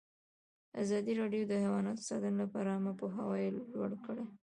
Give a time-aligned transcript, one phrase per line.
[0.81, 4.25] ازادي راډیو د حیوان ساتنه لپاره عامه پوهاوي لوړ کړی.